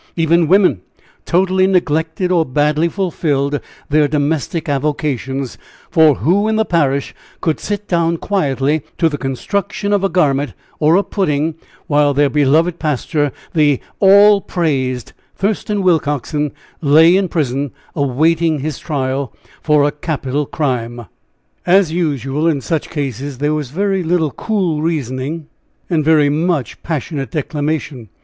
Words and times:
Even 0.15 0.47
women 0.47 0.81
totally 1.25 1.67
neglected, 1.67 2.31
or 2.31 2.43
badly 2.43 2.89
fulfilled, 2.89 3.59
their 3.89 4.07
domestic 4.07 4.67
avocations; 4.67 5.59
for 5.91 6.15
who 6.15 6.47
in 6.47 6.55
the 6.55 6.65
parish 6.65 7.13
could 7.39 7.59
sit 7.59 7.87
down 7.87 8.17
quietly 8.17 8.81
to 8.97 9.07
the 9.07 9.17
construction 9.19 9.93
of 9.93 10.03
a 10.03 10.09
garment 10.09 10.53
or 10.79 10.95
a 10.95 11.03
pudding 11.03 11.53
while 11.85 12.15
their 12.15 12.31
beloved 12.31 12.79
pastor, 12.79 13.31
the 13.53 13.79
"all 13.99 14.41
praised" 14.41 15.13
Thurston 15.35 15.83
Willcoxen, 15.83 16.51
lay 16.81 17.15
in 17.15 17.27
prison 17.27 17.69
awaiting 17.95 18.57
his 18.61 18.79
trial 18.79 19.31
for 19.61 19.83
a 19.87 19.91
capital 19.91 20.47
crime? 20.47 21.05
As 21.63 21.91
usual 21.91 22.47
in 22.47 22.59
such 22.59 22.89
cases, 22.89 23.37
there 23.37 23.53
was 23.53 23.69
very 23.69 24.01
little 24.01 24.31
cool 24.31 24.81
reasoning, 24.81 25.45
and 25.91 26.03
very 26.03 26.29
much 26.29 26.81
passionate 26.81 27.29
declamation. 27.29 28.09